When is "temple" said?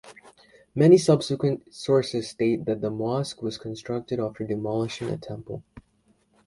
5.17-5.61